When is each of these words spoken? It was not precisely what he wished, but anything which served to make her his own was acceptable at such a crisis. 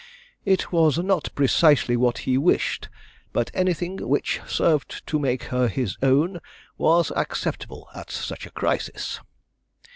It 0.45 0.71
was 0.71 0.97
not 0.97 1.27
precisely 1.35 1.95
what 1.95 2.17
he 2.25 2.35
wished, 2.35 2.89
but 3.33 3.51
anything 3.53 3.97
which 4.09 4.41
served 4.47 5.05
to 5.05 5.19
make 5.19 5.43
her 5.53 5.67
his 5.67 5.95
own 6.01 6.39
was 6.75 7.11
acceptable 7.15 7.87
at 7.93 8.09
such 8.09 8.47
a 8.47 8.49
crisis. 8.49 9.19